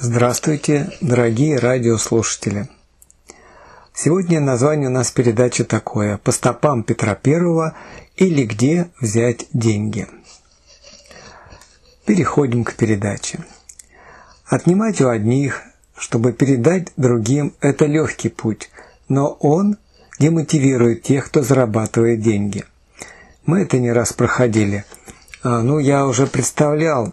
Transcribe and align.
Здравствуйте, 0.00 0.92
дорогие 1.00 1.58
радиослушатели! 1.58 2.68
Сегодня 3.92 4.38
название 4.38 4.88
у 4.88 4.92
нас 4.92 5.10
передачи 5.10 5.64
такое 5.64 6.18
«По 6.18 6.30
стопам 6.30 6.84
Петра 6.84 7.16
Первого» 7.16 7.76
или 8.14 8.44
«Где 8.44 8.90
взять 9.00 9.46
деньги?». 9.52 10.06
Переходим 12.06 12.62
к 12.62 12.74
передаче. 12.74 13.40
Отнимать 14.46 15.00
у 15.00 15.08
одних, 15.08 15.62
чтобы 15.96 16.32
передать 16.32 16.92
другим– 16.96 17.56
это 17.60 17.86
легкий 17.86 18.28
путь, 18.28 18.70
но 19.08 19.36
он 19.40 19.78
демотивирует 20.20 21.02
тех, 21.02 21.26
кто 21.26 21.42
зарабатывает 21.42 22.20
деньги. 22.20 22.64
Мы 23.46 23.62
это 23.62 23.80
не 23.80 23.90
раз 23.90 24.12
проходили. 24.12 24.84
А, 25.42 25.60
ну, 25.62 25.80
я 25.80 26.06
уже 26.06 26.28
представлял 26.28 27.12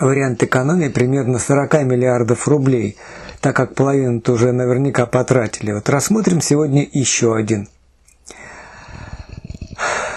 вариант 0.00 0.42
экономии 0.42 0.88
примерно 0.88 1.38
40 1.38 1.82
миллиардов 1.84 2.48
рублей, 2.48 2.96
так 3.40 3.56
как 3.56 3.74
половину-то 3.74 4.32
уже 4.32 4.52
наверняка 4.52 5.06
потратили. 5.06 5.72
Вот 5.72 5.88
рассмотрим 5.88 6.40
сегодня 6.40 6.86
еще 6.90 7.34
один. 7.34 7.68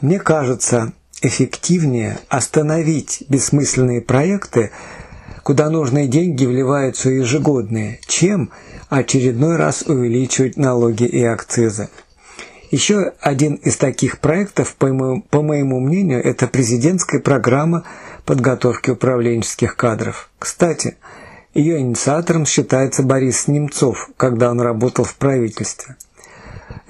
Мне 0.00 0.18
кажется, 0.18 0.92
эффективнее 1.22 2.18
остановить 2.28 3.24
бессмысленные 3.28 4.02
проекты, 4.02 4.70
куда 5.42 5.70
нужные 5.70 6.08
деньги 6.08 6.44
вливаются 6.44 7.08
ежегодные, 7.08 8.00
чем 8.06 8.50
очередной 8.88 9.56
раз 9.56 9.82
увеличивать 9.82 10.56
налоги 10.56 11.04
и 11.04 11.24
акцизы. 11.24 11.88
Еще 12.70 13.12
один 13.20 13.54
из 13.54 13.76
таких 13.76 14.18
проектов, 14.18 14.74
по 14.74 14.88
моему, 14.88 15.22
по 15.22 15.42
моему 15.42 15.80
мнению, 15.80 16.22
это 16.22 16.48
президентская 16.48 17.20
программа 17.20 17.84
подготовки 18.26 18.90
управленческих 18.90 19.76
кадров. 19.76 20.28
Кстати, 20.38 20.98
ее 21.54 21.78
инициатором 21.78 22.44
считается 22.44 23.02
Борис 23.02 23.48
Немцов, 23.48 24.10
когда 24.18 24.50
он 24.50 24.60
работал 24.60 25.04
в 25.04 25.14
правительстве. 25.14 25.96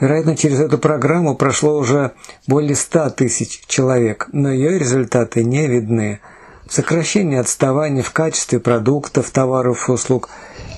Вероятно, 0.00 0.36
через 0.36 0.58
эту 0.60 0.78
программу 0.78 1.36
прошло 1.36 1.78
уже 1.78 2.12
более 2.46 2.74
100 2.74 3.10
тысяч 3.10 3.62
человек, 3.66 4.28
но 4.32 4.50
ее 4.50 4.78
результаты 4.78 5.44
не 5.44 5.66
видны. 5.68 6.20
Сокращение 6.68 7.38
отставания 7.38 8.02
в 8.02 8.10
качестве 8.10 8.58
продуктов, 8.58 9.30
товаров 9.30 9.88
и 9.88 9.92
услуг, 9.92 10.28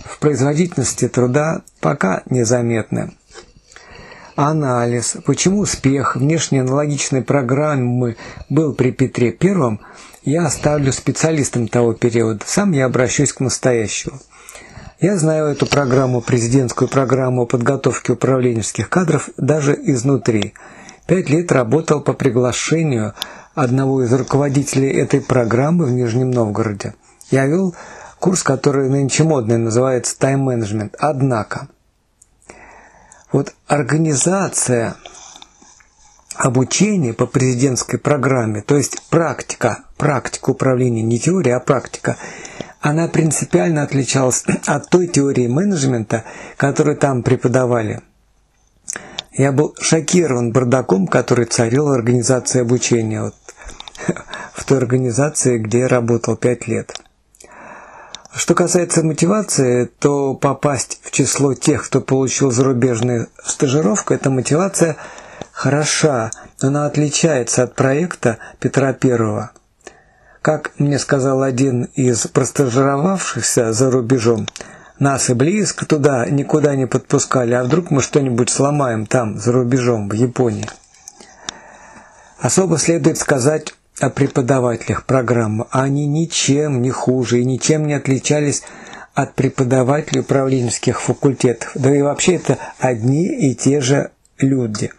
в 0.05 0.18
производительности 0.18 1.08
труда 1.08 1.62
пока 1.80 2.22
незаметны 2.28 3.12
анализ, 4.38 5.16
почему 5.27 5.58
успех 5.58 6.14
внешне 6.14 6.61
аналогичной 6.61 7.22
программы 7.22 8.16
был 8.48 8.72
при 8.72 8.92
Петре 8.92 9.36
I, 9.42 9.78
я 10.28 10.46
оставлю 10.46 10.92
специалистам 10.92 11.68
того 11.68 11.94
периода, 11.94 12.44
сам 12.46 12.72
я 12.72 12.84
обращусь 12.84 13.32
к 13.32 13.40
настоящему. 13.40 14.18
Я 15.00 15.16
знаю 15.16 15.46
эту 15.46 15.64
программу, 15.64 16.20
президентскую 16.20 16.88
программу 16.88 17.46
подготовки 17.46 18.10
управленческих 18.10 18.90
кадров 18.90 19.30
даже 19.38 19.74
изнутри. 19.74 20.52
Пять 21.06 21.30
лет 21.30 21.50
работал 21.50 22.02
по 22.02 22.12
приглашению 22.12 23.14
одного 23.54 24.02
из 24.02 24.12
руководителей 24.12 24.90
этой 24.90 25.22
программы 25.22 25.86
в 25.86 25.92
Нижнем 25.92 26.30
Новгороде. 26.30 26.94
Я 27.30 27.46
вел 27.46 27.74
курс, 28.18 28.42
который 28.42 28.90
нынче 28.90 29.24
модный, 29.24 29.56
называется 29.56 30.18
тайм-менеджмент. 30.18 30.94
Однако, 30.98 31.68
вот 33.32 33.54
организация 33.66 34.96
обучения 36.39 37.12
по 37.12 37.27
президентской 37.27 37.98
программе, 37.98 38.62
то 38.62 38.77
есть 38.77 39.03
практика, 39.11 39.81
практика 39.97 40.50
управления, 40.50 41.03
не 41.03 41.19
теория, 41.19 41.56
а 41.56 41.61
практика, 41.61 42.17
она 42.80 43.08
принципиально 43.08 43.83
отличалась 43.83 44.45
от 44.67 44.89
той 44.89 45.08
теории 45.08 45.48
менеджмента, 45.48 46.25
которую 46.56 46.97
там 46.97 47.22
преподавали. 47.22 48.00
Я 49.33 49.53
был 49.53 49.75
шокирован 49.80 50.52
бардаком, 50.52 51.07
который 51.07 51.45
царил 51.45 51.89
в 51.89 51.92
организации 51.92 52.61
обучения, 52.61 53.23
вот, 53.23 53.35
в 54.55 54.64
той 54.64 54.79
организации, 54.79 55.58
где 55.58 55.80
я 55.80 55.89
работал 55.89 56.36
пять 56.36 56.68
лет. 56.68 57.01
Что 58.33 58.55
касается 58.55 59.02
мотивации, 59.05 59.86
то 59.86 60.35
попасть 60.35 61.01
в 61.02 61.11
число 61.11 61.55
тех, 61.55 61.85
кто 61.85 62.01
получил 62.01 62.52
зарубежную 62.52 63.29
стажировку, 63.45 64.14
эта 64.14 64.30
мотивация 64.30 64.96
хороша, 65.58 66.30
она 66.61 66.86
отличается 66.86 67.64
от 67.64 67.74
проекта 67.74 68.39
Петра 68.61 68.92
Первого. 68.92 69.51
Как 70.41 70.70
мне 70.79 71.01
сказал 71.01 71.42
один 71.42 71.89
из 71.96 72.29
простажировавшихся 72.29 73.73
за 73.73 73.91
рубежом, 73.91 74.47
нас 75.01 75.30
и 75.30 75.35
близко 75.35 75.85
туда 75.85 76.27
никуда 76.27 76.77
не 76.77 76.86
подпускали, 76.86 77.55
а 77.55 77.64
вдруг 77.64 77.91
мы 77.91 78.02
что-нибудь 78.02 78.51
сломаем 78.51 79.05
там, 79.05 79.41
за 79.41 79.51
рубежом, 79.51 80.08
в 80.08 80.13
Японии. 80.13 80.70
Особо 82.39 82.79
следует 82.79 83.18
сказать 83.18 83.74
о 83.98 84.11
преподавателях 84.11 85.07
программы. 85.07 85.67
Они 85.73 86.07
ничем 86.07 86.83
не 86.83 86.91
хуже 86.91 87.41
и 87.41 87.45
ничем 87.45 87.89
не 87.89 87.95
отличались 87.95 88.63
от 89.13 89.35
преподавателей 89.35 90.20
управленческих 90.20 91.01
факультетов. 91.01 91.73
Да 91.74 91.92
и 91.92 92.01
вообще 92.01 92.36
это 92.36 92.58
одни 92.79 93.27
и 93.27 93.57
те 93.57 93.80
же 93.80 94.13
люди. 94.39 94.92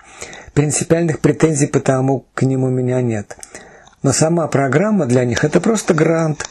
Принципиальных 0.54 1.20
претензий 1.20 1.68
потому 1.68 2.26
к 2.34 2.44
ним 2.44 2.64
у 2.64 2.70
меня 2.70 3.02
нет. 3.02 3.38
Но 4.04 4.14
сама 4.14 4.48
программа 4.48 5.06
для 5.06 5.26
них 5.26 5.44
это 5.44 5.60
просто 5.60 5.94
грант. 5.94 6.50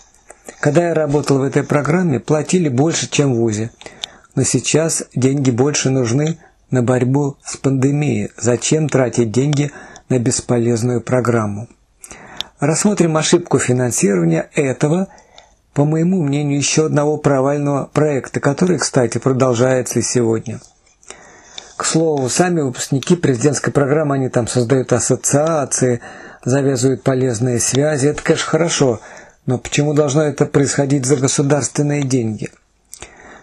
Когда 0.61 0.89
я 0.89 0.95
работал 0.95 1.39
в 1.39 1.43
этой 1.43 1.63
программе, 1.63 2.21
платили 2.21 2.69
больше, 2.69 3.09
чем 3.11 3.35
в 3.35 3.39
ВУЗе. 3.39 3.71
Но 4.35 4.43
сейчас 4.43 5.05
деньги 5.15 5.51
больше 5.51 5.91
нужны 5.91 6.39
на 6.71 6.83
борьбу 6.83 7.37
с 7.45 7.57
пандемией. 7.57 8.31
Зачем 8.37 8.89
тратить 8.89 9.31
деньги 9.31 9.71
на 10.09 10.19
бесполезную 10.19 11.01
программу? 11.01 11.69
Рассмотрим 12.61 13.17
ошибку 13.17 13.59
финансирования 13.59 14.51
этого, 14.55 15.09
по 15.75 15.85
моему 15.85 16.23
мнению, 16.23 16.59
еще 16.59 16.87
одного 16.87 17.17
провального 17.17 17.87
проекта, 17.87 18.41
который, 18.41 18.79
кстати, 18.79 19.19
продолжается 19.19 20.01
и 20.01 20.03
сегодня. 20.03 20.61
К 21.79 21.85
слову, 21.85 22.29
сами 22.29 22.61
выпускники 22.61 23.15
президентской 23.15 23.71
программы, 23.71 24.17
они 24.17 24.29
там 24.29 24.49
создают 24.49 24.93
ассоциации, 24.93 26.01
завязывают 26.45 27.05
полезные 27.05 27.61
связи. 27.61 28.09
Это, 28.09 28.21
конечно, 28.23 28.51
хорошо, 28.51 29.01
но 29.47 29.59
почему 29.59 29.95
должно 29.95 30.23
это 30.23 30.45
происходить 30.45 31.07
за 31.07 31.17
государственные 31.17 32.03
деньги? 32.03 32.51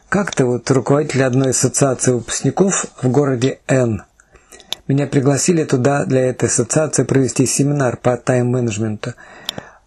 Как-то 0.09 0.45
вот 0.45 0.69
руководитель 0.69 1.23
одной 1.23 1.51
ассоциации 1.51 2.11
выпускников 2.11 2.87
в 3.01 3.07
городе 3.07 3.59
Н– 3.67 4.03
меня 4.87 5.07
пригласили 5.07 5.63
туда 5.63 6.05
для 6.05 6.29
этой 6.29 6.47
ассоциации 6.47 7.03
провести 7.03 7.47
семинар 7.47 7.97
по 7.97 8.17
тайм-менеджменту. 8.17 9.13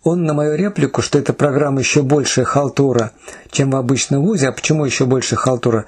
Он 0.02 0.24
на 0.24 0.34
мою 0.34 0.56
реплику, 0.56 1.02
что 1.02 1.20
эта 1.20 1.32
программа 1.32 1.78
еще 1.80 2.02
больше 2.02 2.44
халтура, 2.44 3.12
чем 3.52 3.70
в 3.70 3.76
обычном 3.76 4.24
ВУЗе. 4.24 4.48
А 4.48 4.52
почему 4.52 4.84
еще 4.84 5.04
больше 5.04 5.36
халтура? 5.36 5.84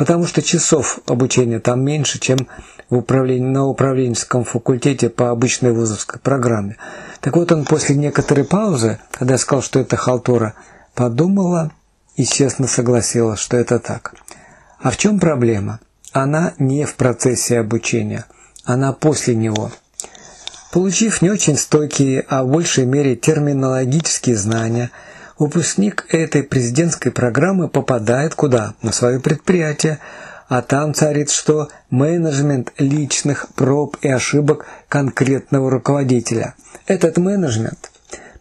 Потому 0.00 0.26
что 0.26 0.40
часов 0.40 1.00
обучения 1.06 1.60
там 1.60 1.84
меньше, 1.84 2.18
чем 2.18 2.48
в 2.88 2.96
управлении, 2.96 3.46
на 3.46 3.66
управленческом 3.66 4.44
факультете 4.44 5.10
по 5.10 5.28
обычной 5.28 5.72
вузовской 5.72 6.18
программе. 6.18 6.78
Так 7.20 7.36
вот 7.36 7.52
он 7.52 7.66
после 7.66 7.96
некоторой 7.96 8.46
паузы, 8.46 8.98
когда 9.10 9.36
сказал, 9.36 9.62
что 9.62 9.78
это 9.78 9.98
халтура, 9.98 10.54
подумала 10.94 11.70
и 12.16 12.24
честно 12.24 12.66
согласилась, 12.66 13.40
что 13.40 13.58
это 13.58 13.78
так. 13.78 14.14
А 14.80 14.90
в 14.90 14.96
чем 14.96 15.20
проблема? 15.20 15.80
Она 16.12 16.54
не 16.58 16.86
в 16.86 16.94
процессе 16.94 17.58
обучения– 17.58 18.24
она 18.64 18.92
после 18.92 19.34
него. 19.34 19.70
Получив 20.72 21.22
не 21.22 21.30
очень 21.30 21.56
стойкие, 21.56 22.24
а 22.28 22.44
в 22.44 22.48
большей 22.48 22.84
мере 22.86 23.16
терминологические 23.16 24.36
знания, 24.36 24.90
выпускник 25.40 26.06
этой 26.10 26.44
президентской 26.44 27.10
программы 27.10 27.68
попадает 27.68 28.36
куда? 28.36 28.74
На 28.82 28.92
свое 28.92 29.18
предприятие, 29.18 29.98
а 30.48 30.62
там 30.62 30.94
царит 30.94 31.30
что? 31.30 31.68
Менеджмент 31.88 32.72
личных 32.78 33.48
проб 33.54 33.96
и 34.02 34.08
ошибок 34.08 34.66
конкретного 34.88 35.70
руководителя. 35.70 36.54
Этот 36.86 37.16
менеджмент 37.16 37.90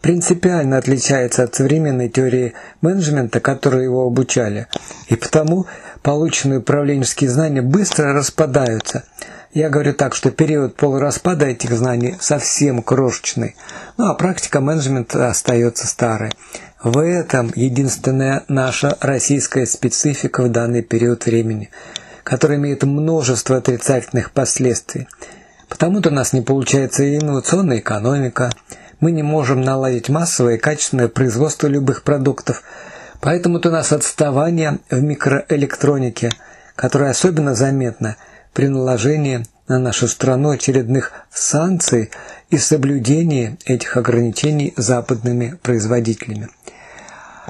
принципиально 0.02 0.78
отличается 0.78 1.44
от 1.44 1.56
современной 1.56 2.10
теории 2.10 2.54
менеджмента, 2.82 3.40
которой 3.40 3.86
его 3.86 4.06
обучали, 4.06 4.68
и 5.08 5.16
потому 5.16 5.68
полученные 6.04 6.60
управленческие 6.60 7.30
знания 7.30 7.62
быстро 7.62 8.14
распадаются– 8.14 9.04
я 9.54 9.70
говорю 9.70 9.96
так, 9.96 10.14
что 10.14 10.30
период 10.30 10.76
полураспада 10.76 11.48
этих 11.48 11.72
знаний 11.72 12.16
совсем 12.20 12.84
крошечный, 12.84 13.56
ну 13.98 14.06
а 14.06 14.14
практика 14.14 14.62
менеджмента 14.62 15.28
остается 15.28 15.88
старой. 15.88 16.32
В 16.82 17.00
этом 17.00 17.52
единственная 17.56 18.44
наша 18.48 18.98
российская 19.02 19.66
специфика 19.66 20.44
в 20.44 20.52
данный 20.52 20.82
период 20.82 21.26
времени, 21.26 21.70
которая 22.24 22.58
имеет 22.58 22.84
множество 22.84 23.58
отрицательных 23.58 24.32
последствий. 24.32 25.08
Потому-то 25.68 26.10
у 26.10 26.14
нас 26.14 26.34
не 26.34 26.42
получается 26.42 27.04
и 27.04 27.18
инновационная 27.18 27.80
экономика, 27.80 28.50
мы 29.00 29.12
не 29.12 29.24
можем 29.24 29.62
наладить 29.62 30.10
массовое 30.10 30.56
и 30.56 30.60
качественное 30.60 31.08
производство 31.08 31.68
любых 31.68 32.04
продуктов, 32.04 32.64
Поэтому-то 33.22 33.70
у 33.70 33.72
нас 33.72 33.92
отставание 33.92 34.80
в 34.90 35.02
микроэлектронике, 35.02 36.32
которое 36.76 37.12
особенно 37.12 37.54
заметно 37.54 38.16
при 38.54 38.68
наложении 38.68 39.46
на 39.70 39.80
нашу 39.80 40.10
страну 40.10 40.50
очередных 40.50 41.14
санкций 41.32 42.12
и 42.50 42.58
соблюдении 42.58 43.58
этих 43.66 43.96
ограничений 43.96 44.74
западными 44.76 45.58
производителями. 45.62 46.50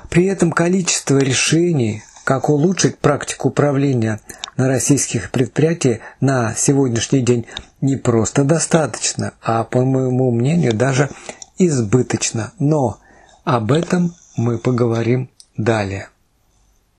При 0.09 0.25
этом 0.25 0.51
количество 0.51 1.17
решений, 1.17 2.03
как 2.25 2.49
улучшить 2.49 2.99
практику 2.99 3.47
управления 3.47 4.19
на 4.57 4.67
российских 4.67 5.31
предприятиях 5.31 5.99
на 6.19 6.53
сегодняшний 6.55 7.21
день 7.21 7.47
не 7.81 7.95
просто 7.95 8.43
достаточно, 8.43 9.33
а, 9.41 9.63
по 9.63 9.85
моему 9.85 10.31
мнению, 10.31 10.73
даже 10.73 11.09
избыточно. 11.57 12.51
Но 12.59 12.99
об 13.45 13.71
этом 13.71 14.13
мы 14.35 14.57
поговорим 14.57 15.29
далее. 15.57 16.09